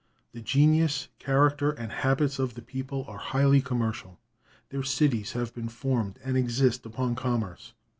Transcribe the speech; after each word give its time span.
The 0.31 0.41
genius, 0.41 1.09
character, 1.19 1.69
and 1.69 1.91
habits 1.91 2.39
of 2.39 2.55
the 2.55 2.63
people 2.63 3.05
are 3.07 3.19
highly 3.19 3.61
commercial. 3.61 4.19
Their 4.69 4.81
cities 4.81 5.33
have 5.33 5.53
been 5.53 5.69
formed 5.69 6.17
and 6.23 6.35
exist 6.35 6.87
upon 6.87 7.13
commerce. 7.13 7.73